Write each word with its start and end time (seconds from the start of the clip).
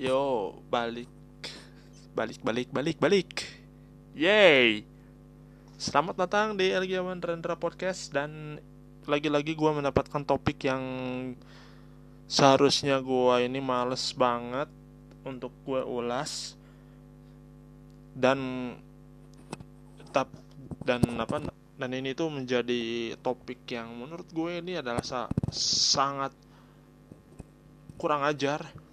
Yo, 0.00 0.56
balik. 0.72 1.12
Balik, 2.16 2.40
balik, 2.40 2.72
balik, 2.72 2.96
balik. 2.96 3.44
Yay! 4.16 4.80
Selamat 5.76 6.16
datang 6.16 6.56
di 6.56 6.72
Elgiawan 6.72 7.20
Rendra 7.20 7.52
Podcast 7.52 8.08
dan 8.08 8.56
lagi-lagi 9.04 9.52
gue 9.52 9.68
mendapatkan 9.68 10.24
topik 10.24 10.64
yang 10.64 10.80
seharusnya 12.24 12.96
gue 13.04 13.44
ini 13.44 13.60
males 13.60 14.16
banget 14.16 14.72
untuk 15.28 15.52
gue 15.68 15.84
ulas 15.84 16.56
dan 18.16 18.72
tetap 20.00 20.32
dan 20.80 21.04
apa 21.20 21.44
dan 21.76 21.90
ini 21.92 22.16
tuh 22.16 22.32
menjadi 22.32 23.12
topik 23.20 23.68
yang 23.68 24.00
menurut 24.00 24.32
gue 24.32 24.64
ini 24.64 24.80
adalah 24.80 25.04
sa 25.04 25.28
sangat 25.52 26.32
kurang 28.00 28.24
ajar 28.24 28.88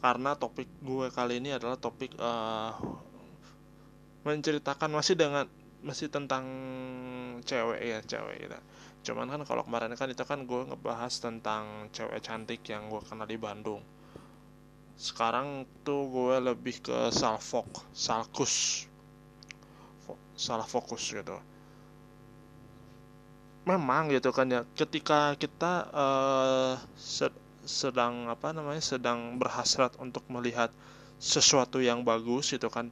karena 0.00 0.32
topik 0.32 0.68
gue 0.80 1.12
kali 1.12 1.44
ini 1.44 1.52
adalah 1.52 1.76
topik 1.76 2.16
uh, 2.16 2.72
menceritakan 4.24 4.90
masih 4.92 5.16
dengan 5.16 5.44
masih 5.80 6.12
tentang 6.12 6.44
cewek 7.44 7.80
ya 7.80 7.98
cewek 8.04 8.48
gitu. 8.48 8.58
Cuman 9.00 9.32
kan 9.32 9.40
kalau 9.48 9.64
kemarin 9.64 9.96
kan 9.96 10.12
itu 10.12 10.24
kan 10.24 10.44
gue 10.44 10.68
ngebahas 10.68 11.12
tentang 11.20 11.88
cewek 11.92 12.20
cantik 12.20 12.60
yang 12.68 12.92
gue 12.92 13.00
kenal 13.04 13.24
di 13.24 13.40
Bandung. 13.40 13.80
Sekarang 15.00 15.64
tuh 15.80 16.04
gue 16.12 16.36
lebih 16.52 16.84
ke 16.84 17.08
salfok, 17.08 17.88
salkus, 17.96 18.84
salah 20.36 20.68
fokus 20.68 21.12
gitu. 21.12 21.40
Memang 23.64 24.12
gitu 24.12 24.32
kan 24.32 24.48
ya, 24.48 24.64
ketika 24.76 25.36
kita 25.36 25.88
uh, 25.92 26.74
sedang 27.64 28.28
apa 28.32 28.52
namanya 28.52 28.80
sedang 28.80 29.36
berhasrat 29.36 29.96
untuk 30.00 30.24
melihat 30.32 30.72
sesuatu 31.20 31.80
yang 31.80 32.02
bagus 32.04 32.56
itu 32.56 32.68
kan. 32.72 32.88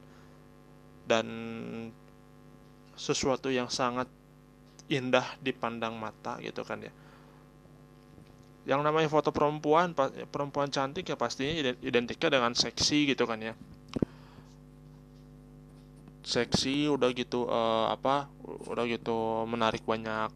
Dan 1.09 1.27
sesuatu 2.93 3.49
yang 3.49 3.71
sangat 3.71 4.05
indah 4.89 5.25
dipandang 5.41 5.97
mata 5.97 6.37
gitu 6.43 6.61
kan 6.61 6.81
ya. 6.85 6.93
Yang 8.69 8.81
namanya 8.85 9.09
foto 9.09 9.33
perempuan 9.33 9.97
perempuan 10.29 10.69
cantik 10.69 11.09
ya 11.09 11.17
pastinya 11.17 11.73
identiknya 11.81 12.29
dengan 12.37 12.53
seksi 12.53 13.09
gitu 13.09 13.25
kan 13.25 13.41
ya. 13.41 13.53
Seksi 16.21 16.85
udah 16.85 17.09
gitu 17.17 17.49
uh, 17.49 17.89
apa 17.89 18.29
udah 18.45 18.85
gitu 18.85 19.49
menarik 19.49 19.81
banyak 19.81 20.29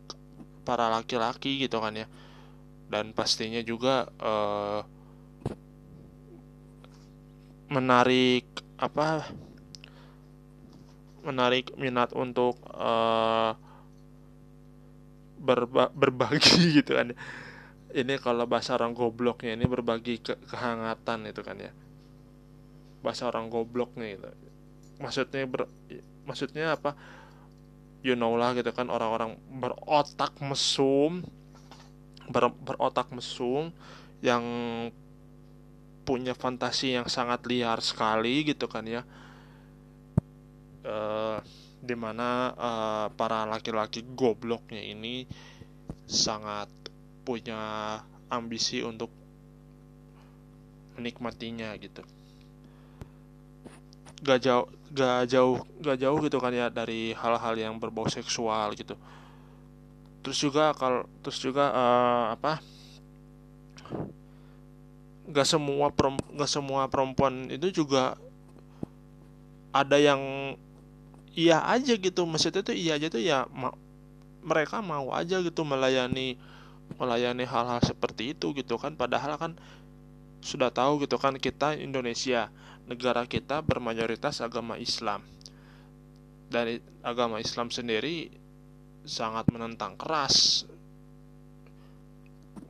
para 0.63 0.89
laki-laki 0.89 1.61
gitu 1.61 1.77
kan 1.77 1.93
ya 1.93 2.07
dan 2.93 3.09
pastinya 3.17 3.57
juga 3.65 4.05
uh, 4.21 4.85
menarik 7.73 8.45
apa 8.77 9.25
menarik 11.25 11.73
minat 11.73 12.13
untuk 12.13 12.61
uh, 12.69 13.57
berba 15.41 15.89
berbagi 15.89 16.69
gitu 16.77 16.93
kan 16.93 17.17
ini 17.93 18.17
kalau 18.17 18.49
bahasa 18.49 18.73
orang 18.73 18.97
gobloknya 18.97 19.53
ini 19.53 19.69
berbagi 19.69 20.17
ke 20.17 20.33
kehangatan 20.49 21.29
itu 21.29 21.41
kan 21.45 21.61
ya. 21.61 21.71
Bahasa 23.05 23.29
orang 23.29 23.53
gobloknya 23.53 24.17
itu. 24.17 24.29
Maksudnya 24.97 25.45
ber, 25.45 25.69
maksudnya 26.25 26.73
apa? 26.73 26.97
You 28.01 28.17
know 28.17 28.33
lah 28.35 28.57
gitu 28.57 28.73
kan 28.73 28.89
orang-orang 28.89 29.37
berotak 29.47 30.35
mesum 30.41 31.23
ber, 32.33 32.49
berotak 32.49 33.13
mesum 33.13 33.69
yang 34.25 34.41
punya 36.03 36.33
fantasi 36.35 36.97
yang 36.97 37.07
sangat 37.07 37.45
liar 37.45 37.79
sekali 37.79 38.43
gitu 38.49 38.65
kan 38.65 38.83
ya. 38.83 39.05
Uh, 40.83 41.39
di 41.79 41.95
mana 41.95 42.51
uh, 42.55 43.07
para 43.15 43.47
laki-laki 43.47 44.03
gobloknya 44.03 44.83
ini 44.83 45.23
sangat 46.07 46.67
punya 47.23 47.99
ambisi 48.27 48.83
untuk 48.83 49.07
menikmatinya 50.99 51.71
gitu. 51.79 52.03
Gak 54.23 54.39
jauh 54.43 54.67
gak 54.93 55.25
jauh 55.27 55.59
gak 55.81 55.97
jauh 55.99 56.17
gitu 56.23 56.37
kan 56.39 56.53
ya 56.53 56.67
dari 56.69 57.17
hal-hal 57.17 57.55
yang 57.57 57.75
berbau 57.81 58.05
seksual 58.07 58.77
gitu 58.77 58.95
terus 60.23 60.39
juga 60.39 60.71
kalau 60.73 61.03
terus 61.19 61.37
juga 61.43 61.69
uh, 61.69 62.25
apa 62.33 62.63
gak 65.27 65.47
semua 65.47 65.91
gak 66.35 66.51
semua 66.51 66.87
perempuan 66.87 67.51
itu 67.51 67.83
juga 67.83 68.15
ada 69.73 69.97
yang 69.97 70.21
iya 71.33 71.65
aja 71.65 71.97
gitu. 71.97 72.23
Maksudnya 72.29 72.61
tuh 72.61 72.77
iya 72.77 72.95
aja 72.95 73.09
tuh 73.09 73.19
ya 73.19 73.49
ma 73.49 73.73
mereka 74.45 74.79
mau 74.85 75.09
aja 75.15 75.41
gitu 75.41 75.65
melayani 75.65 76.37
melayani 76.99 77.43
hal-hal 77.43 77.81
seperti 77.81 78.37
itu 78.37 78.53
gitu 78.53 78.77
kan. 78.77 78.93
Padahal 78.93 79.35
kan 79.41 79.51
sudah 80.45 80.69
tahu 80.69 81.01
gitu 81.03 81.17
kan 81.17 81.33
kita 81.41 81.73
Indonesia 81.79 82.53
negara 82.85 83.25
kita 83.25 83.65
bermayoritas 83.65 84.39
agama 84.45 84.77
Islam. 84.77 85.25
Dan 86.53 86.77
agama 87.01 87.41
Islam 87.41 87.73
sendiri 87.73 88.29
sangat 89.03 89.47
menentang 89.51 89.99
keras 89.99 90.67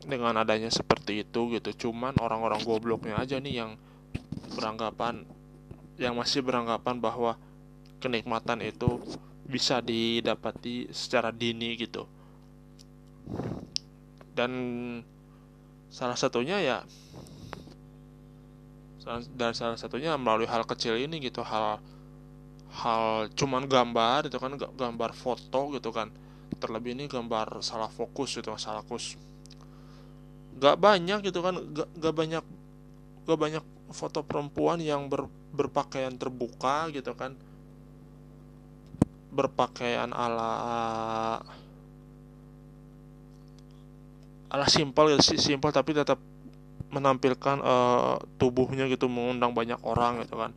dengan 0.03 0.35
adanya 0.41 0.69
seperti 0.69 1.23
itu 1.23 1.55
gitu. 1.55 1.89
Cuman 1.89 2.17
orang-orang 2.19 2.61
gobloknya 2.65 3.17
aja 3.17 3.39
nih 3.39 3.63
yang 3.63 3.71
beranggapan 4.57 5.23
yang 5.97 6.17
masih 6.17 6.41
beranggapan 6.41 6.97
bahwa 6.97 7.37
kenikmatan 8.01 8.65
itu 8.65 8.99
bisa 9.45 9.79
didapati 9.79 10.89
secara 10.89 11.29
dini 11.29 11.77
gitu. 11.77 12.09
Dan 14.33 14.51
salah 15.93 16.17
satunya 16.17 16.57
ya 16.57 16.77
dan 19.35 19.51
salah 19.51 19.75
satunya 19.75 20.15
melalui 20.15 20.47
hal 20.47 20.63
kecil 20.63 20.95
ini 20.95 21.19
gitu 21.19 21.43
hal 21.43 21.83
hal 22.71 23.27
cuman 23.35 23.67
gambar 23.67 24.31
itu 24.31 24.39
kan 24.39 24.55
gambar 24.55 25.11
foto 25.11 25.75
gitu 25.75 25.91
kan 25.91 26.09
terlebih 26.63 26.95
ini 26.95 27.11
gambar 27.11 27.59
salah 27.59 27.91
fokus 27.91 28.39
gitu 28.39 28.55
salah 28.55 28.79
fokus. 28.79 29.19
Gak 30.55 30.79
banyak 30.79 31.19
gitu 31.27 31.43
kan 31.43 31.59
gak, 31.75 31.91
gak 31.99 32.15
banyak 32.15 32.43
gak 33.27 33.39
banyak 33.39 33.63
foto 33.91 34.23
perempuan 34.23 34.79
yang 34.79 35.11
ber, 35.11 35.27
berpakaian 35.51 36.15
terbuka 36.15 36.87
gitu 36.95 37.11
kan. 37.19 37.35
Berpakaian 39.35 40.15
ala 40.15 40.51
ala 44.47 44.67
simpel 44.69 45.17
gitu 45.17 45.35
simpel 45.35 45.75
tapi 45.75 45.91
tetap 45.91 46.21
menampilkan 46.93 47.57
uh, 47.59 48.21
tubuhnya 48.37 48.85
gitu 48.85 49.09
mengundang 49.09 49.51
banyak 49.51 49.81
orang 49.83 50.23
gitu 50.23 50.39
kan. 50.39 50.53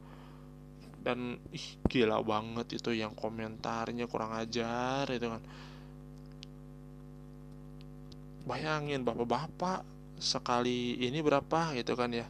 Dan 1.01 1.41
ih 1.55 1.67
gila 1.89 2.21
banget 2.21 2.77
itu 2.77 2.93
yang 2.93 3.17
komentarnya 3.17 4.05
kurang 4.11 4.37
ajar 4.37 5.09
itu 5.09 5.27
kan 5.31 5.43
bayangin 8.47 9.03
bapak-bapak 9.03 9.83
sekali 10.23 10.97
ini 11.03 11.19
berapa 11.21 11.75
gitu 11.75 11.99
kan 11.99 12.15
ya? 12.15 12.25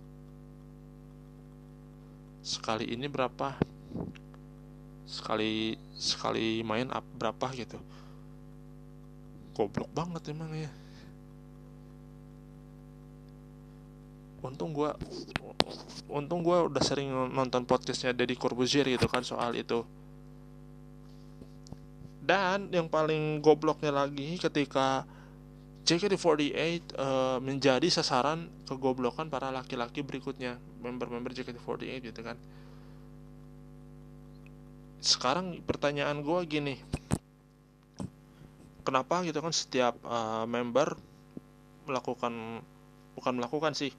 Sekali 2.40 2.88
ini 2.88 3.06
berapa? 3.06 3.52
Sekali 5.06 5.76
sekali 5.94 6.64
main 6.64 6.88
up 6.90 7.04
berapa 7.14 7.52
gitu? 7.52 7.76
Goblok 9.52 9.92
banget 9.92 10.32
emang 10.32 10.50
ya. 10.56 10.72
Untung 14.40 14.72
gue 14.72 14.90
untung 16.06 16.40
gue 16.40 16.58
udah 16.70 16.82
sering 16.82 17.12
nonton 17.34 17.66
podcastnya 17.68 18.16
Deddy 18.16 18.38
Corbuzier 18.38 18.88
gitu 18.88 19.04
kan 19.04 19.20
soal 19.20 19.52
itu. 19.52 19.84
Dan 22.26 22.72
yang 22.74 22.90
paling 22.90 23.38
gobloknya 23.38 23.94
lagi 23.94 24.34
ketika 24.40 25.06
JKT48 25.86 26.98
uh, 26.98 27.38
menjadi 27.38 27.86
sasaran 27.86 28.50
kegoblokan 28.66 29.30
para 29.30 29.54
laki-laki 29.54 30.02
berikutnya 30.02 30.58
member-member 30.82 31.30
JKT48 31.30 32.10
gitu 32.10 32.20
kan. 32.26 32.34
Sekarang 34.98 35.62
pertanyaan 35.62 36.26
gue 36.26 36.40
gini. 36.50 36.74
Kenapa 38.82 39.22
gitu 39.22 39.38
kan 39.38 39.54
setiap 39.54 39.94
uh, 40.02 40.42
member 40.50 40.98
melakukan 41.86 42.66
bukan 43.14 43.32
melakukan 43.38 43.72
sih 43.78 43.94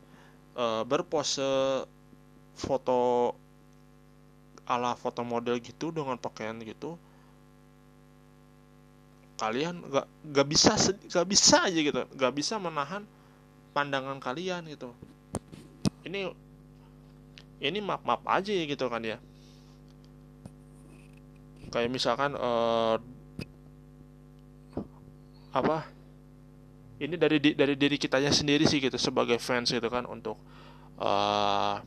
uh, 0.60 0.84
berpose 0.84 1.40
foto 2.60 3.32
ala 4.68 4.92
foto 5.00 5.24
model 5.24 5.56
gitu 5.64 5.96
dengan 5.96 6.20
pakaian 6.20 6.60
gitu 6.60 7.00
kalian 9.38 9.86
gak, 9.94 10.10
gak 10.34 10.48
bisa 10.50 10.74
gak 11.08 11.28
bisa 11.30 11.70
aja 11.70 11.80
gitu. 11.80 12.02
Gak 12.18 12.34
bisa 12.34 12.58
menahan 12.58 13.06
pandangan 13.72 14.18
kalian 14.18 14.66
gitu. 14.68 14.92
Ini 16.04 16.34
ini 17.62 17.80
map 17.82 18.02
map 18.02 18.26
aja 18.26 18.50
gitu 18.50 18.86
kan 18.90 19.02
ya. 19.06 19.22
Kayak 21.70 21.94
misalkan 21.94 22.34
uh, 22.34 22.98
apa? 25.54 25.86
Ini 26.98 27.14
dari 27.14 27.38
dari 27.54 27.78
diri 27.78 27.98
kitanya 28.02 28.34
sendiri 28.34 28.66
sih 28.66 28.82
gitu 28.82 28.98
sebagai 28.98 29.38
fans 29.38 29.70
gitu 29.70 29.86
kan 29.86 30.10
untuk 30.10 30.42
uh, 30.98 31.78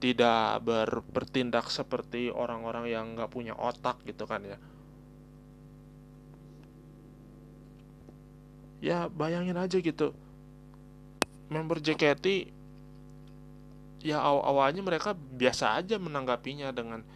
tidak 0.00 0.64
ber, 0.64 1.04
bertindak 1.14 1.68
seperti 1.68 2.32
orang-orang 2.32 2.88
yang 2.88 3.06
nggak 3.14 3.28
punya 3.28 3.52
otak 3.54 4.00
gitu 4.08 4.24
kan 4.24 4.42
ya 4.42 4.56
ya 8.82 9.06
bayangin 9.06 9.54
aja 9.54 9.78
gitu. 9.78 10.10
Member 11.46 11.78
JKT 11.78 12.50
ya 14.02 14.18
aw 14.18 14.42
awalnya 14.42 14.82
mereka 14.82 15.14
biasa 15.14 15.78
aja 15.78 15.94
menanggapinya 16.02 16.74
dengan 16.74 17.06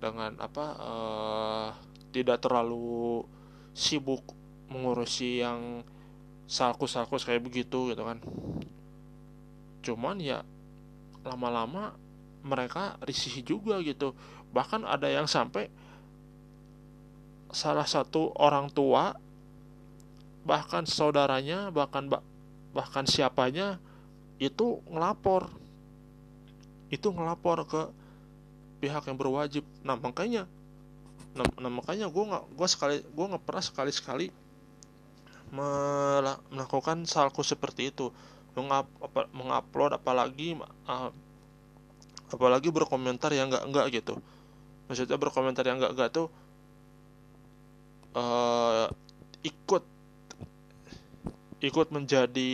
dengan 0.00 0.32
apa 0.40 0.66
uh, 0.80 1.68
tidak 2.16 2.40
terlalu 2.40 3.28
sibuk 3.76 4.24
mengurusi 4.72 5.44
yang 5.44 5.84
salkus-salkus 6.48 7.28
kayak 7.28 7.44
begitu 7.44 7.92
gitu 7.92 8.02
kan. 8.02 8.18
Cuman 9.84 10.16
ya 10.16 10.40
lama-lama 11.20 11.92
mereka 12.40 12.96
risih 13.04 13.44
juga 13.44 13.84
gitu. 13.84 14.16
Bahkan 14.56 14.88
ada 14.88 15.12
yang 15.12 15.28
sampai 15.28 15.68
salah 17.52 17.84
satu 17.84 18.32
orang 18.40 18.72
tua 18.72 19.25
bahkan 20.46 20.86
saudaranya 20.86 21.74
bahkan 21.74 22.06
bahkan 22.70 23.04
siapanya 23.04 23.82
itu 24.38 24.78
ngelapor. 24.86 25.50
Itu 26.86 27.10
ngelapor 27.10 27.66
ke 27.66 27.82
pihak 28.78 29.10
yang 29.10 29.18
berwajib. 29.18 29.66
Nah 29.82 29.98
makanya 29.98 30.46
nah, 31.34 31.44
nah 31.58 31.68
makanya 31.68 32.06
gue 32.08 32.24
nggak 32.24 32.44
gue 32.54 32.68
sekali 32.70 32.96
gue 33.02 33.26
nggak 33.26 33.44
pernah 33.44 33.64
sekali 33.64 33.92
sekali 33.92 34.26
melakukan 35.50 37.02
salku 37.10 37.42
seperti 37.42 37.90
itu. 37.90 38.14
Mengap, 38.56 38.88
mengupload 39.36 40.00
apalagi 40.00 40.56
uh, 40.88 41.12
apalagi 42.32 42.72
berkomentar 42.72 43.34
yang 43.34 43.52
nggak 43.52 43.64
nggak 43.68 43.86
gitu. 44.00 44.16
Maksudnya 44.86 45.18
berkomentar 45.18 45.66
yang 45.66 45.82
nggak 45.82 45.92
nggak 45.92 46.10
tuh 46.14 46.30
uh, 48.16 48.88
ikut 49.44 49.95
ikut 51.60 51.88
menjadi 51.88 52.52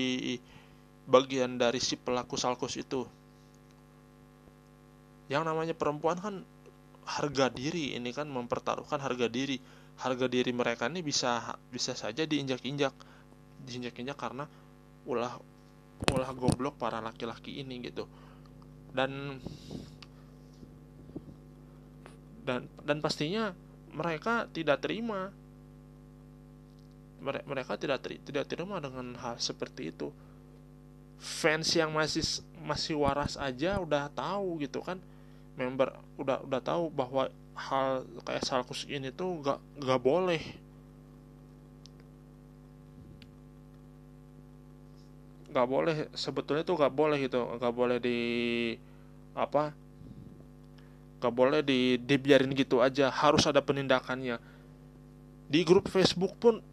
bagian 1.11 1.59
dari 1.59 1.83
si 1.83 1.99
pelaku 1.99 2.39
salkus 2.39 2.79
itu. 2.79 3.03
Yang 5.27 5.43
namanya 5.49 5.75
perempuan 5.75 6.19
kan 6.21 6.47
harga 7.03 7.51
diri 7.51 7.99
ini 7.99 8.15
kan 8.15 8.31
mempertaruhkan 8.31 9.03
harga 9.03 9.27
diri. 9.27 9.59
Harga 9.99 10.27
diri 10.27 10.51
mereka 10.55 10.89
ini 10.89 11.03
bisa 11.03 11.59
bisa 11.71 11.99
saja 11.99 12.23
diinjak-injak. 12.23 12.95
Diinjak-injak 13.67 14.19
karena 14.19 14.47
ulah 15.07 15.39
ulah 16.11 16.31
goblok 16.35 16.79
para 16.79 17.03
laki-laki 17.03 17.63
ini 17.63 17.83
gitu. 17.83 18.07
Dan 18.95 19.43
dan 22.43 22.67
dan 22.83 22.99
pastinya 22.99 23.55
mereka 23.95 24.51
tidak 24.51 24.83
terima 24.83 25.31
mereka 27.23 27.79
tidak 27.79 28.03
teri, 28.03 28.19
tidak 28.19 28.51
terima 28.51 28.83
dengan 28.83 29.15
hal 29.15 29.39
seperti 29.39 29.95
itu. 29.95 30.11
Fans 31.23 31.71
yang 31.79 31.95
masih 31.95 32.43
masih 32.67 32.99
waras 32.99 33.39
aja 33.39 33.79
udah 33.79 34.11
tahu 34.11 34.59
gitu 34.59 34.83
kan. 34.83 34.99
Member 35.55 35.95
udah 36.19 36.43
udah 36.43 36.61
tahu 36.61 36.91
bahwa 36.91 37.31
hal 37.55 38.03
kayak 38.27 38.43
salkus 38.43 38.83
ini 38.91 39.15
tuh 39.15 39.39
nggak 39.39 39.59
nggak 39.87 40.01
boleh. 40.03 40.43
Nggak 45.55 45.69
boleh 45.71 45.97
sebetulnya 46.17 46.67
tuh 46.67 46.75
nggak 46.75 46.95
boleh 46.95 47.19
gitu. 47.23 47.39
Nggak 47.39 47.75
boleh 47.75 47.99
di 48.03 48.19
apa 49.33 49.73
nggak 51.23 51.35
boleh 51.39 51.61
di 51.63 52.03
dibiarin 52.03 52.51
gitu 52.51 52.83
aja. 52.83 53.15
Harus 53.15 53.47
ada 53.47 53.63
penindakannya. 53.63 54.43
Di 55.47 55.63
grup 55.63 55.87
Facebook 55.87 56.35
pun 56.43 56.72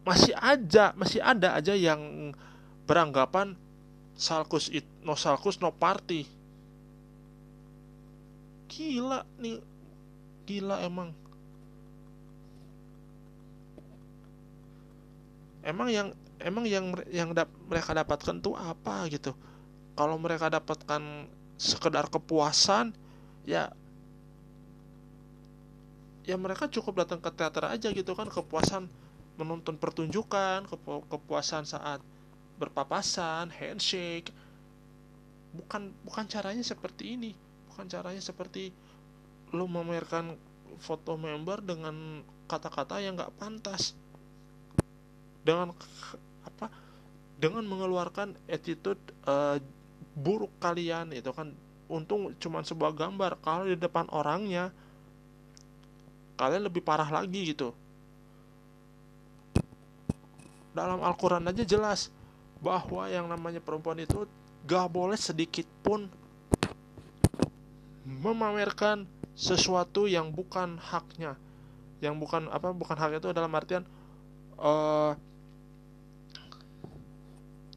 masih 0.00 0.32
aja 0.40 0.96
masih 0.96 1.20
ada 1.20 1.54
aja 1.56 1.76
yang 1.76 2.32
beranggapan 2.88 3.52
salkus 4.16 4.68
it 4.72 4.84
no 5.04 5.16
salkus 5.16 5.60
no 5.60 5.72
party. 5.72 6.28
Gila 8.68 9.24
nih 9.40 9.60
gila 10.44 10.82
emang. 10.84 11.10
Emang 15.60 15.88
yang 15.92 16.08
emang 16.40 16.64
yang 16.64 16.96
yang 17.12 17.36
dap, 17.36 17.52
mereka 17.68 17.92
dapatkan 17.92 18.40
tuh 18.40 18.56
apa 18.56 19.04
gitu? 19.12 19.36
Kalau 19.96 20.16
mereka 20.16 20.48
dapatkan 20.48 21.28
sekedar 21.60 22.08
kepuasan 22.08 22.96
ya 23.44 23.68
ya 26.24 26.36
mereka 26.40 26.72
cukup 26.72 27.04
datang 27.04 27.20
ke 27.20 27.28
teater 27.36 27.68
aja 27.68 27.92
gitu 27.92 28.16
kan 28.16 28.28
kepuasan 28.32 28.88
menonton 29.40 29.80
pertunjukan 29.80 30.68
kepu 30.68 31.00
kepuasan 31.08 31.64
saat 31.64 32.04
berpapasan 32.60 33.48
handshake. 33.48 34.28
Bukan 35.56 35.88
bukan 36.04 36.28
caranya 36.28 36.60
seperti 36.60 37.16
ini. 37.16 37.32
Bukan 37.72 37.88
caranya 37.88 38.20
seperti 38.20 38.68
lo 39.56 39.64
memamerkan 39.64 40.36
foto 40.78 41.16
member 41.16 41.64
dengan 41.64 42.20
kata-kata 42.44 43.00
yang 43.00 43.16
gak 43.16 43.32
pantas. 43.40 43.96
Dengan 45.40 45.72
apa? 46.44 46.68
Dengan 47.40 47.64
mengeluarkan 47.64 48.36
attitude 48.44 49.00
uh, 49.24 49.56
buruk 50.12 50.52
kalian 50.60 51.16
itu 51.16 51.32
kan. 51.32 51.56
Untung 51.90 52.36
cuma 52.38 52.62
sebuah 52.62 52.94
gambar. 52.94 53.40
Kalau 53.42 53.66
di 53.66 53.74
depan 53.74 54.06
orangnya 54.12 54.70
kalian 56.38 56.70
lebih 56.70 56.84
parah 56.84 57.08
lagi 57.08 57.50
gitu 57.50 57.74
dalam 60.70 61.02
Al-Quran 61.02 61.46
aja 61.50 61.62
jelas 61.66 62.14
bahwa 62.60 63.08
yang 63.08 63.26
namanya 63.26 63.58
perempuan 63.58 63.98
itu 63.98 64.28
gak 64.68 64.86
boleh 64.92 65.16
sedikit 65.16 65.64
pun 65.80 66.06
memamerkan 68.04 69.08
sesuatu 69.32 70.04
yang 70.04 70.28
bukan 70.34 70.76
haknya. 70.76 71.38
Yang 72.00 72.14
bukan 72.20 72.42
apa 72.48 72.72
bukan 72.72 72.96
hak 72.96 73.20
itu 73.20 73.28
dalam 73.32 73.52
artian 73.52 73.84
uh, 74.56 75.12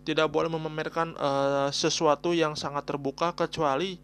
tidak 0.03 0.27
boleh 0.27 0.51
memamerkan 0.51 1.15
uh, 1.15 1.71
sesuatu 1.71 2.35
yang 2.35 2.59
sangat 2.59 2.83
terbuka 2.83 3.31
kecuali 3.31 3.95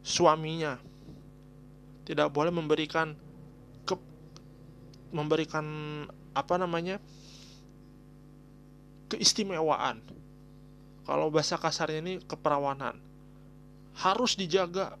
suaminya. 0.00 0.80
Tidak 2.04 2.28
boleh 2.32 2.52
memberikan 2.52 3.16
ke 3.84 3.96
memberikan 5.12 5.64
apa 6.34 6.54
namanya 6.58 6.98
keistimewaan. 9.08 10.02
Kalau 11.04 11.28
bahasa 11.30 11.54
kasarnya 11.60 12.00
ini 12.02 12.14
keperawanan. 12.24 12.98
Harus 13.94 14.34
dijaga. 14.34 14.98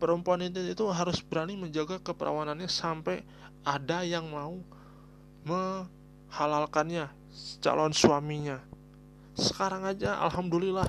Perempuan 0.00 0.40
itu 0.40 0.64
itu 0.64 0.84
harus 0.88 1.20
berani 1.20 1.60
menjaga 1.60 2.00
keperawanannya 2.00 2.72
sampai 2.72 3.20
ada 3.68 4.00
yang 4.00 4.32
mau 4.32 4.56
menghalalkannya 5.44 7.12
calon 7.60 7.92
suaminya. 7.92 8.64
Sekarang 9.36 9.84
aja 9.84 10.16
alhamdulillah. 10.24 10.88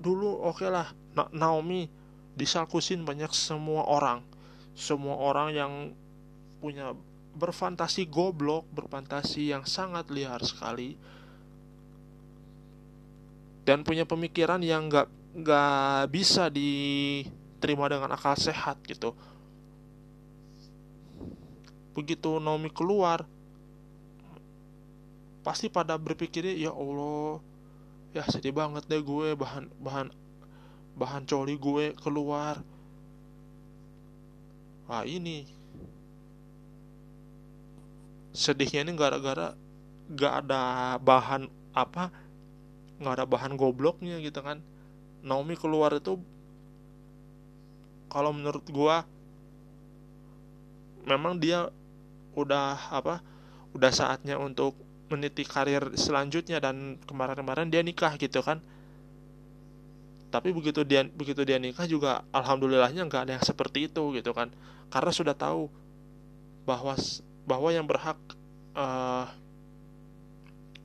Dulu 0.00 0.40
oke 0.40 0.64
okay 0.64 0.68
lah 0.72 0.88
Naomi 1.36 1.84
disalkusin 2.32 3.04
banyak 3.04 3.28
semua 3.36 3.84
orang. 3.84 4.24
Semua 4.72 5.20
orang 5.20 5.48
yang 5.52 5.72
punya 6.60 6.96
berfantasi 7.36 8.08
goblok 8.08 8.64
berfantasi 8.72 9.52
yang 9.52 9.68
sangat 9.68 10.08
liar 10.08 10.40
sekali 10.40 10.96
dan 13.66 13.82
punya 13.82 14.06
pemikiran 14.08 14.62
yang 14.62 14.86
nggak 14.86 15.10
nggak 15.36 16.08
bisa 16.08 16.48
diterima 16.48 17.92
dengan 17.92 18.14
akal 18.16 18.38
sehat 18.38 18.80
gitu. 18.88 19.12
Begitu 21.92 22.40
Naomi 22.40 22.70
keluar 22.72 23.26
pasti 25.42 25.70
pada 25.70 25.94
berpikirnya 25.94 26.58
ya 26.58 26.74
Allah 26.74 27.38
ya 28.10 28.26
sedih 28.26 28.50
banget 28.50 28.82
deh 28.90 28.98
gue 28.98 29.38
bahan 29.38 29.70
bahan 29.78 30.08
bahan 30.96 31.22
coli 31.26 31.58
gue 31.58 31.92
keluar. 31.98 32.62
Wah 34.86 35.02
ini 35.02 35.42
sedihnya 38.36 38.84
ini 38.84 38.92
gara-gara 38.92 39.56
gak 40.12 40.32
ada 40.44 40.62
bahan 41.00 41.48
apa 41.72 42.12
nggak 42.96 43.14
ada 43.20 43.26
bahan 43.28 43.52
gobloknya 43.56 44.20
gitu 44.20 44.40
kan. 44.40 44.60
Naomi 45.20 45.58
keluar 45.58 45.92
itu 45.96 46.16
kalau 48.08 48.30
menurut 48.32 48.64
gua 48.70 49.04
memang 51.04 51.36
dia 51.36 51.68
udah 52.36 52.92
apa 52.92 53.20
udah 53.76 53.92
saatnya 53.92 54.40
untuk 54.40 54.76
meniti 55.06 55.46
karir 55.46 55.94
selanjutnya 55.94 56.58
dan 56.58 56.98
kemarin-kemarin 57.04 57.68
dia 57.68 57.84
nikah 57.84 58.16
gitu 58.16 58.40
kan. 58.40 58.64
Tapi 60.32 60.50
begitu 60.50 60.82
dia 60.82 61.04
begitu 61.06 61.44
dia 61.44 61.60
nikah 61.60 61.84
juga 61.84 62.24
alhamdulillahnya 62.32 63.06
nggak 63.06 63.22
ada 63.28 63.32
yang 63.38 63.44
seperti 63.44 63.92
itu 63.92 64.16
gitu 64.16 64.32
kan. 64.32 64.48
Karena 64.88 65.12
sudah 65.12 65.36
tahu 65.36 65.68
bahwa 66.66 66.96
bahwa 67.46 67.70
yang 67.70 67.86
berhak 67.86 68.18
uh, 68.74 69.30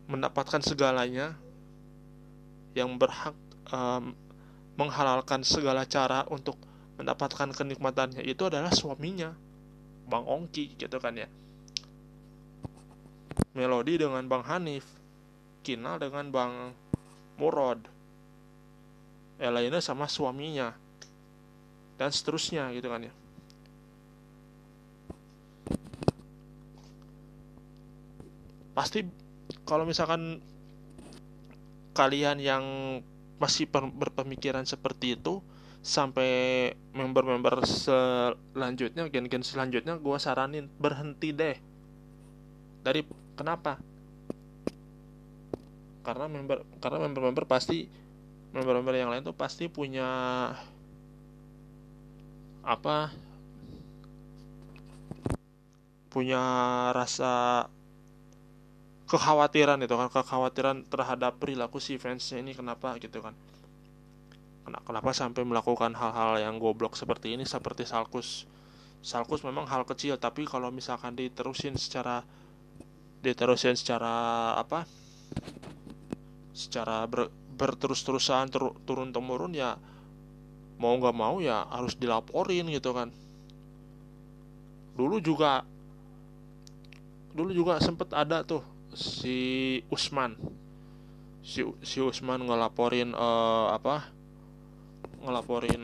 mendapatkan 0.06 0.62
segalanya 0.62 1.34
yang 2.78 2.96
berhak 2.96 3.36
um, 3.74 4.14
menghalalkan 4.78 5.44
segala 5.44 5.84
cara 5.84 6.24
untuk 6.32 6.56
mendapatkan 6.96 7.52
kenikmatannya 7.52 8.22
itu 8.24 8.48
adalah 8.48 8.72
suaminya 8.72 9.34
Bang 10.06 10.24
Ongki 10.30 10.78
gitu 10.78 11.02
kan 11.02 11.18
ya. 11.18 11.28
Melodi 13.52 14.00
dengan 14.00 14.24
Bang 14.32 14.48
Hanif 14.48 14.86
Kinal 15.66 16.00
dengan 16.00 16.30
Bang 16.32 16.54
Murad 17.36 17.84
Elaina 19.42 19.82
sama 19.82 20.06
suaminya 20.06 20.78
dan 21.98 22.14
seterusnya 22.14 22.70
gitu 22.74 22.88
kan 22.90 23.10
ya 23.10 23.14
pasti 28.82 29.06
kalau 29.62 29.86
misalkan 29.86 30.42
kalian 31.94 32.42
yang 32.42 32.66
masih 33.38 33.70
berpemikiran 33.70 34.66
seperti 34.66 35.14
itu 35.14 35.38
sampai 35.86 36.74
member-member 36.90 37.62
selanjutnya 37.62 39.06
gen-gen 39.14 39.46
selanjutnya 39.46 40.02
gue 40.02 40.18
saranin 40.18 40.66
berhenti 40.82 41.30
deh. 41.30 41.62
Dari 42.82 43.06
kenapa? 43.38 43.78
Karena 46.02 46.26
member 46.26 46.66
karena 46.82 47.06
member-member 47.06 47.46
pasti 47.46 47.86
member-member 48.50 48.98
yang 48.98 49.14
lain 49.14 49.22
tuh 49.22 49.38
pasti 49.38 49.70
punya 49.70 50.10
apa? 52.66 53.14
Punya 56.10 56.42
rasa 56.98 57.66
kekhawatiran 59.12 59.84
itu 59.84 59.92
kan 59.92 60.08
kekhawatiran 60.08 60.88
terhadap 60.88 61.36
perilaku 61.36 61.84
si 61.84 62.00
fansnya 62.00 62.40
ini 62.40 62.56
kenapa 62.56 62.96
gitu 62.96 63.20
kan. 63.20 63.36
Kenapa 64.64 65.12
sampai 65.12 65.44
melakukan 65.44 65.92
hal-hal 65.92 66.40
yang 66.40 66.56
goblok 66.56 66.96
seperti 66.96 67.36
ini 67.36 67.44
seperti 67.44 67.84
Salkus. 67.84 68.48
Salkus 69.04 69.44
memang 69.44 69.68
hal 69.68 69.84
kecil 69.84 70.16
tapi 70.16 70.48
kalau 70.48 70.72
misalkan 70.72 71.12
diterusin 71.12 71.76
secara 71.76 72.24
diterusin 73.20 73.76
secara 73.76 74.56
apa 74.56 74.88
secara 76.56 77.04
ber, 77.04 77.28
berterus-terusan 77.60 78.48
tur, 78.48 78.80
turun 78.88 79.12
temurun 79.12 79.52
ya 79.52 79.76
mau 80.80 80.96
nggak 80.96 81.18
mau 81.18 81.44
ya 81.44 81.68
harus 81.68 82.00
dilaporin 82.00 82.72
gitu 82.72 82.96
kan. 82.96 83.12
Dulu 84.96 85.20
juga 85.20 85.68
dulu 87.36 87.52
juga 87.52 87.76
sempet 87.84 88.08
ada 88.16 88.48
tuh 88.48 88.71
si 88.96 89.80
Usman. 89.88 90.36
Si 91.42 91.66
si 91.82 91.98
Usman 92.00 92.46
ngelaporin 92.46 93.16
uh, 93.18 93.74
apa? 93.74 94.12
Ngelaporin 95.22 95.84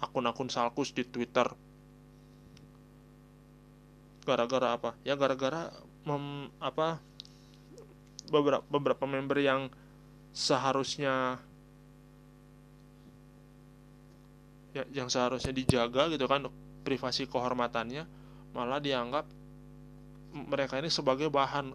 akun-akun 0.00 0.50
Salkus 0.50 0.92
di 0.92 1.04
Twitter. 1.06 1.46
Gara-gara 4.24 4.76
apa? 4.76 4.90
Ya 5.04 5.16
gara-gara 5.16 5.72
apa 6.60 7.00
beberapa 8.28 8.64
beberapa 8.68 9.04
member 9.08 9.40
yang 9.40 9.72
seharusnya 10.34 11.40
ya, 14.74 14.84
yang 14.90 15.08
seharusnya 15.08 15.54
dijaga 15.54 16.10
gitu 16.12 16.26
kan 16.26 16.50
privasi 16.84 17.24
kehormatannya 17.30 18.04
malah 18.52 18.82
dianggap 18.82 19.24
mereka 20.34 20.82
ini 20.82 20.90
sebagai 20.90 21.30
bahan 21.30 21.70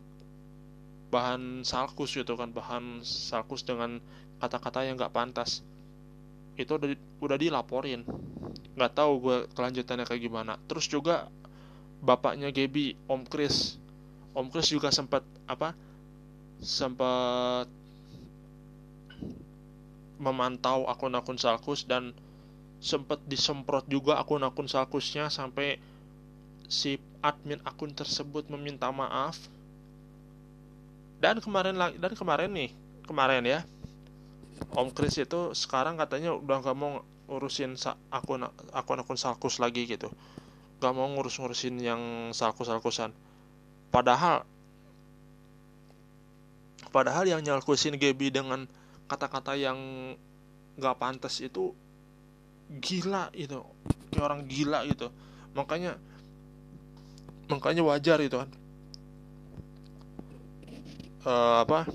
bahan 1.10 1.66
salkus 1.66 2.14
gitu 2.14 2.38
kan 2.38 2.54
bahan 2.54 3.02
salkus 3.02 3.66
dengan 3.66 3.98
kata-kata 4.38 4.86
yang 4.86 5.00
nggak 5.00 5.16
pantas. 5.16 5.64
Itu 6.60 6.76
udah 6.76 6.94
udah 7.24 7.38
dilaporin. 7.40 8.04
Nggak 8.76 8.94
tahu 8.94 9.12
gue 9.24 9.38
kelanjutannya 9.56 10.06
kayak 10.06 10.22
gimana. 10.22 10.54
Terus 10.68 10.86
juga 10.92 11.32
bapaknya 12.04 12.52
Gaby 12.52 12.96
Om 13.08 13.24
Chris. 13.26 13.80
Om 14.36 14.48
Chris 14.52 14.70
juga 14.70 14.92
sempat 14.92 15.24
apa 15.48 15.74
sempat 16.60 17.72
memantau 20.20 20.84
akun-akun 20.92 21.40
Salkus 21.40 21.88
dan 21.88 22.12
sempat 22.84 23.24
disemprot 23.28 23.88
juga 23.88 24.20
akun-akun 24.20 24.68
Salkusnya 24.68 25.32
sampai 25.32 25.80
si 26.70 27.02
admin 27.20 27.60
akun 27.66 27.92
tersebut 27.92 28.48
meminta 28.48 28.88
maaf. 28.94 29.36
Dan 31.20 31.44
kemarin 31.44 31.76
dan 31.76 32.14
kemarin 32.16 32.54
nih 32.56 32.72
kemarin 33.04 33.44
ya 33.44 33.60
Om 34.72 34.94
Chris 34.94 35.18
itu 35.20 35.52
sekarang 35.58 35.98
katanya 35.98 36.36
udah 36.36 36.62
gak 36.62 36.78
mau 36.78 37.02
ngurusin 37.28 37.76
akun 38.14 38.46
akun 38.72 39.00
akun 39.02 39.18
salkus 39.18 39.58
lagi 39.58 39.90
gitu. 39.90 40.08
Gak 40.80 40.94
mau 40.96 41.10
ngurus-ngurusin 41.12 41.76
yang 41.82 42.32
salkus-salkusan. 42.32 43.12
Padahal 43.90 44.46
padahal 46.94 47.28
yang 47.28 47.42
nyalkusin 47.44 48.00
Gaby 48.00 48.32
dengan 48.32 48.70
kata-kata 49.10 49.58
yang 49.58 49.78
gak 50.80 50.96
pantas 51.02 51.42
itu 51.44 51.76
gila 52.70 53.34
itu 53.34 53.60
kayak 54.14 54.24
orang 54.24 54.42
gila 54.46 54.86
gitu. 54.86 55.10
Makanya 55.58 55.98
makanya 57.50 57.84
wajar 57.84 58.22
itu 58.22 58.38
kan. 58.38 58.50
Uh, 61.26 61.66
apa? 61.66 61.90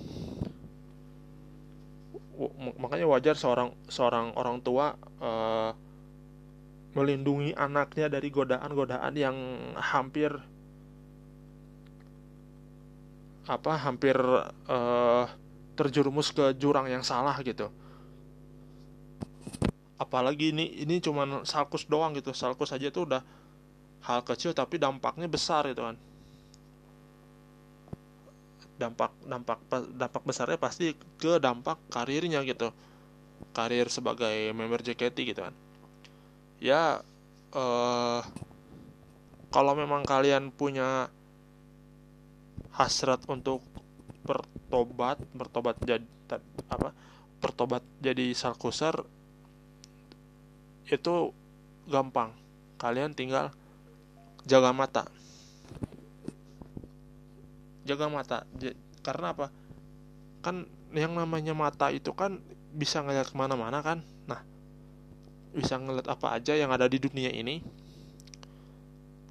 Makanya 2.76 3.06
wajar 3.06 3.38
seorang 3.38 3.72
seorang 3.86 4.34
orang 4.34 4.58
tua 4.60 4.98
uh, 5.22 5.70
melindungi 6.94 7.54
anaknya 7.54 8.10
dari 8.10 8.28
godaan-godaan 8.30 9.14
yang 9.14 9.36
hampir 9.78 10.34
apa 13.44 13.72
hampir 13.76 14.16
uh, 14.68 15.24
terjerumus 15.78 16.32
ke 16.32 16.54
jurang 16.58 16.90
yang 16.90 17.06
salah 17.06 17.36
gitu. 17.44 17.70
Apalagi 19.94 20.50
ini 20.50 20.82
ini 20.82 20.98
cuman 20.98 21.46
salkus 21.46 21.86
doang 21.86 22.18
gitu. 22.18 22.34
Salkus 22.34 22.74
aja 22.74 22.90
tuh 22.90 23.06
udah 23.10 23.22
hal 24.04 24.20
kecil 24.20 24.52
tapi 24.52 24.76
dampaknya 24.76 25.26
besar 25.26 25.64
itu 25.68 25.80
kan. 25.80 25.96
Dampak 28.76 29.12
dampak 29.24 29.58
dampak 29.96 30.22
besarnya 30.28 30.58
pasti 30.60 30.92
ke 31.16 31.40
dampak 31.40 31.80
karirnya 31.88 32.44
gitu. 32.44 32.68
Karir 33.56 33.88
sebagai 33.88 34.52
member 34.52 34.84
JKT 34.84 35.16
gitu 35.24 35.40
kan. 35.40 35.54
Ya 36.60 37.00
eh, 37.54 38.20
kalau 39.48 39.72
memang 39.78 40.04
kalian 40.04 40.52
punya 40.52 41.08
hasrat 42.74 43.22
untuk 43.30 43.62
bertobat 44.26 45.22
bertobat 45.30 45.76
jadi 45.84 46.02
apa 46.66 46.90
bertobat 47.38 47.84
jadi 48.02 48.34
salkusar 48.36 49.06
itu 50.90 51.32
gampang. 51.88 52.34
Kalian 52.76 53.14
tinggal 53.14 53.54
jaga 54.44 54.70
mata. 54.76 55.04
Jaga 57.84 58.06
mata. 58.08 58.38
J 58.60 58.76
karena 59.04 59.32
apa? 59.36 59.46
Kan 60.44 60.68
yang 60.92 61.16
namanya 61.16 61.52
mata 61.56 61.90
itu 61.92 62.12
kan 62.12 62.40
bisa 62.72 63.00
ngeliat 63.00 63.28
ke 63.28 63.36
mana-mana 63.36 63.80
kan? 63.80 64.00
Nah 64.28 64.40
bisa 65.52 65.76
ngeliat 65.80 66.08
apa 66.08 66.36
aja 66.36 66.56
yang 66.56 66.72
ada 66.72 66.88
di 66.88 67.00
dunia 67.00 67.32
ini. 67.32 67.64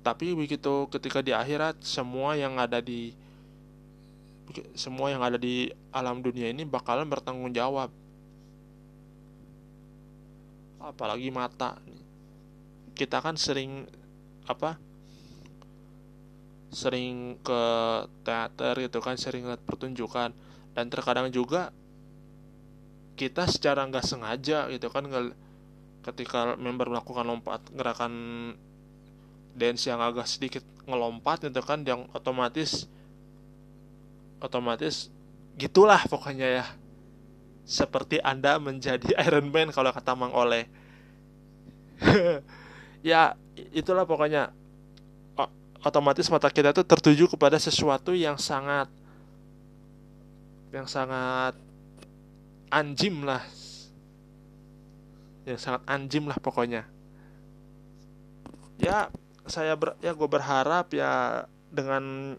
Tapi 0.03 0.35
begitu 0.35 0.89
ketika 0.91 1.23
di 1.23 1.31
akhirat 1.31 1.79
semua 1.79 2.35
yang 2.35 2.59
ada 2.59 2.83
di 2.83 3.15
semua 4.75 5.07
yang 5.07 5.23
ada 5.23 5.39
di 5.39 5.71
alam 5.95 6.19
dunia 6.19 6.51
ini 6.51 6.67
bakalan 6.67 7.07
bertanggung 7.07 7.53
jawab. 7.55 7.89
Apalagi 10.83 11.31
mata. 11.31 11.79
Kita 12.93 13.23
kan 13.23 13.39
sering 13.39 13.89
apa 14.45 14.77
sering 16.73 17.37
ke 17.39 17.61
teater 18.25 18.75
gitu 18.81 18.99
kan 18.99 19.15
sering 19.15 19.45
lihat 19.47 19.61
pertunjukan. 19.63 20.33
Dan 20.73 20.85
terkadang 20.89 21.29
juga 21.29 21.69
kita 23.13 23.45
secara 23.45 23.85
nggak 23.85 24.05
sengaja 24.05 24.67
gitu 24.73 24.89
kan 24.89 25.05
ketika 26.03 26.57
member 26.57 26.89
melakukan 26.89 27.23
lompat 27.23 27.61
gerakan 27.71 28.13
dance 29.53 29.85
yang 29.85 30.01
agak 30.01 30.25
sedikit 30.25 30.65
ngelompat 30.89 31.47
gitu 31.47 31.61
kan 31.61 31.85
yang 31.85 32.09
otomatis 32.11 32.89
otomatis 34.43 35.13
gitulah 35.55 36.01
pokoknya 36.09 36.47
ya. 36.61 36.65
Seperti 37.63 38.19
anda 38.19 38.59
menjadi 38.59 39.15
Iron 39.23 39.47
Man 39.53 39.71
kalau 39.71 39.93
kata 39.95 40.17
Mang 40.17 40.35
Oleh. 40.35 40.67
Ya 43.03 43.35
itulah 43.75 44.07
pokoknya 44.07 44.55
otomatis 45.83 46.31
mata 46.31 46.47
kita 46.47 46.71
itu 46.71 46.83
tertuju 46.87 47.27
kepada 47.27 47.59
sesuatu 47.59 48.15
yang 48.15 48.39
sangat 48.39 48.87
yang 50.73 50.89
sangat 50.89 51.53
anjim 52.73 53.21
lah. 53.21 53.43
Yang 55.45 55.59
sangat 55.69 55.81
anjim 55.85 56.25
lah 56.25 56.39
pokoknya. 56.41 56.87
Ya 58.81 59.13
saya 59.45 59.75
ber, 59.75 59.99
ya 59.99 60.15
gue 60.15 60.25
berharap 60.25 60.89
ya 60.95 61.45
dengan 61.69 62.35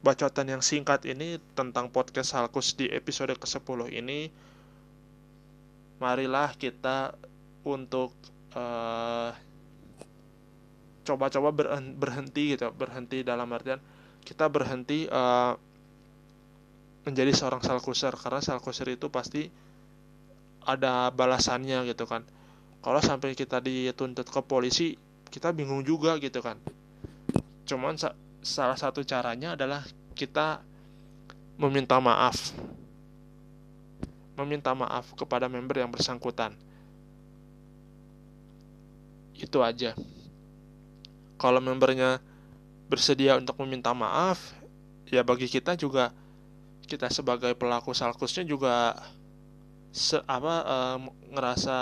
bacotan 0.00 0.50
yang 0.50 0.62
singkat 0.64 1.04
ini 1.08 1.40
tentang 1.56 1.88
podcast 1.88 2.36
Halkus 2.36 2.76
di 2.76 2.88
episode 2.92 3.32
ke-10 3.40 3.88
ini 3.92 4.28
marilah 5.96 6.52
kita 6.58 7.16
untuk 7.64 8.12
uh, 8.52 9.32
coba-coba 11.04 11.52
berhenti 11.94 12.56
gitu 12.56 12.72
berhenti 12.72 13.20
dalam 13.20 13.46
artian 13.52 13.78
kita 14.24 14.48
berhenti 14.48 15.04
uh, 15.12 15.52
menjadi 17.04 17.32
seorang 17.36 17.60
salkuser 17.60 18.16
karena 18.16 18.40
salkuser 18.40 18.88
itu 18.88 19.12
pasti 19.12 19.52
ada 20.64 21.12
balasannya 21.12 21.84
gitu 21.92 22.08
kan. 22.08 22.24
Kalau 22.80 23.00
sampai 23.04 23.36
kita 23.36 23.60
dituntut 23.60 24.24
ke 24.24 24.40
polisi 24.40 24.96
kita 25.28 25.52
bingung 25.52 25.84
juga 25.84 26.16
gitu 26.16 26.40
kan. 26.40 26.56
Cuman 27.68 28.00
sa 28.00 28.16
salah 28.40 28.76
satu 28.76 29.04
caranya 29.04 29.52
adalah 29.52 29.84
kita 30.16 30.64
meminta 31.60 32.00
maaf. 32.00 32.56
Meminta 34.40 34.72
maaf 34.72 35.12
kepada 35.12 35.52
member 35.52 35.84
yang 35.84 35.92
bersangkutan. 35.92 36.56
Itu 39.36 39.60
aja 39.60 39.92
kalau 41.40 41.58
membernya 41.58 42.22
bersedia 42.86 43.34
untuk 43.40 43.58
meminta 43.64 43.90
maaf 43.96 44.54
ya 45.08 45.24
bagi 45.24 45.48
kita 45.48 45.74
juga 45.74 46.12
kita 46.84 47.08
sebagai 47.08 47.56
pelaku 47.56 47.96
salkusnya 47.96 48.44
juga 48.44 48.92
se 49.94 50.20
apa 50.26 50.54
e, 50.62 50.76
ngerasa 51.32 51.78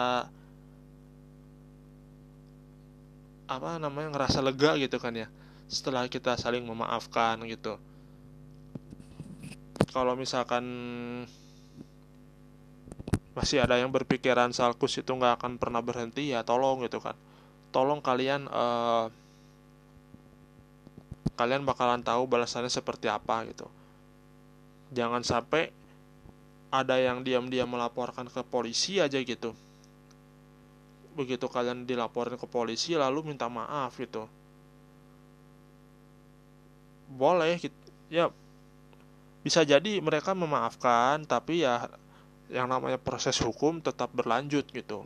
apa 3.51 3.71
namanya 3.83 4.09
ngerasa 4.15 4.39
lega 4.41 4.79
gitu 4.79 4.97
kan 5.03 5.13
ya 5.13 5.29
setelah 5.73 6.05
kita 6.07 6.37
saling 6.37 6.69
memaafkan 6.69 7.41
gitu. 7.49 7.81
Kalau 9.93 10.13
misalkan 10.17 10.65
masih 13.33 13.65
ada 13.65 13.81
yang 13.81 13.89
berpikiran 13.89 14.53
salkus 14.53 15.01
itu 15.01 15.09
nggak 15.09 15.41
akan 15.41 15.53
pernah 15.57 15.81
berhenti 15.81 16.37
ya 16.37 16.45
tolong 16.45 16.85
gitu 16.85 17.01
kan. 17.01 17.17
Tolong 17.73 18.05
kalian 18.05 18.49
uh, 18.53 19.09
kalian 21.37 21.65
bakalan 21.65 22.05
tahu 22.05 22.29
balasannya 22.29 22.69
seperti 22.69 23.09
apa 23.09 23.49
gitu. 23.49 23.67
Jangan 24.93 25.25
sampai 25.25 25.73
ada 26.73 26.97
yang 26.97 27.21
diam-diam 27.21 27.69
melaporkan 27.69 28.29
ke 28.29 28.41
polisi 28.45 28.97
aja 29.01 29.21
gitu. 29.21 29.53
Begitu 31.13 31.45
kalian 31.49 31.85
dilaporin 31.85 32.41
ke 32.41 32.49
polisi 32.49 32.97
lalu 32.97 33.33
minta 33.33 33.49
maaf 33.49 33.97
gitu. 34.01 34.25
Boleh 37.13 37.61
gitu. 37.61 37.77
ya 38.09 38.33
bisa 39.43 39.67
jadi 39.67 39.99
mereka 39.99 40.33
memaafkan 40.33 41.27
tapi 41.27 41.67
ya 41.67 41.91
yang 42.53 42.69
namanya 42.69 43.01
proses 43.01 43.37
hukum 43.41 43.81
tetap 43.81 44.13
berlanjut 44.13 44.65
gitu. 44.73 45.05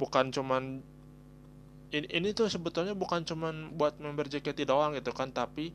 Bukan 0.00 0.32
cuman 0.32 0.84
ini, 1.94 2.06
ini 2.10 2.28
tuh 2.34 2.50
sebetulnya 2.50 2.98
bukan 2.98 3.22
cuman 3.22 3.78
buat 3.78 4.02
member 4.02 4.26
JKT 4.26 4.66
doang 4.66 4.98
gitu 4.98 5.14
kan 5.14 5.30
tapi 5.30 5.70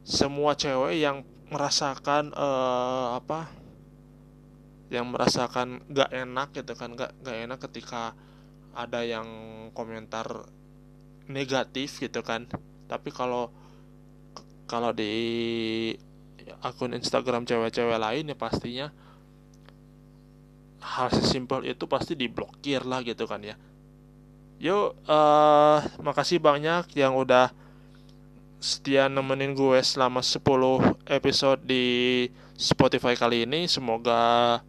semua 0.00 0.56
cewek 0.56 0.96
yang 0.96 1.20
merasakan 1.52 2.32
uh, 2.32 3.20
apa 3.20 3.52
yang 4.88 5.12
merasakan 5.12 5.84
gak 5.92 6.10
enak 6.10 6.50
gitu 6.56 6.72
kan 6.74 6.96
gak 6.96 7.12
gak 7.20 7.36
enak 7.36 7.58
ketika 7.68 8.16
ada 8.72 9.04
yang 9.04 9.28
komentar 9.76 10.50
negatif 11.28 12.00
gitu 12.00 12.24
kan. 12.24 12.48
Tapi 12.90 13.10
kalau 13.14 13.52
kalau 14.66 14.90
di 14.90 15.10
akun 16.62 16.96
Instagram 16.96 17.46
cewek-cewek 17.46 17.98
lain 17.98 18.30
ya 18.30 18.36
pastinya 18.38 18.86
hal 20.80 21.12
sesimpel 21.12 21.68
itu 21.68 21.84
pasti 21.86 22.16
diblokir 22.16 22.82
lah 22.82 23.04
gitu 23.04 23.28
kan 23.28 23.44
ya 23.44 23.54
Yuk, 24.60 24.92
uh, 25.08 25.80
makasih 26.04 26.36
banyak 26.36 26.92
yang 26.92 27.16
udah 27.16 27.48
setia 28.60 29.08
nemenin 29.08 29.56
gue 29.56 29.80
selama 29.80 30.20
10 30.20 31.00
episode 31.08 31.64
di 31.64 32.28
Spotify 32.60 33.16
kali 33.16 33.48
ini. 33.48 33.64
Semoga 33.64 34.60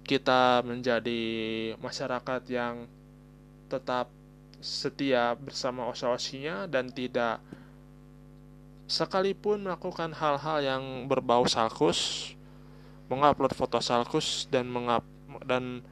kita 0.00 0.64
menjadi 0.64 1.20
masyarakat 1.76 2.40
yang 2.48 2.88
tetap 3.68 4.08
setia 4.64 5.36
bersama 5.36 5.84
ososinya 5.92 6.64
dan 6.64 6.88
tidak 6.88 7.36
sekalipun 8.88 9.60
melakukan 9.60 10.16
hal-hal 10.16 10.64
yang 10.64 10.84
berbau 11.04 11.44
salkus, 11.44 12.32
mengupload 13.12 13.52
foto 13.52 13.76
salkus 13.84 14.48
dan 14.48 14.72
mengap 14.72 15.04
dan 15.44 15.84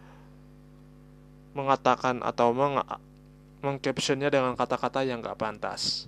mengatakan 1.58 2.22
atau 2.22 2.54
meng 2.54 2.78
mengcaptionnya 3.58 4.30
dengan 4.30 4.54
kata-kata 4.54 5.02
yang 5.02 5.18
gak 5.18 5.34
pantas. 5.34 6.06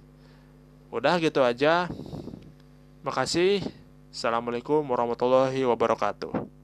Udah 0.94 1.18
gitu 1.18 1.42
aja. 1.42 1.90
Makasih. 3.02 3.58
Assalamualaikum 4.14 4.86
warahmatullahi 4.86 5.66
wabarakatuh. 5.66 6.59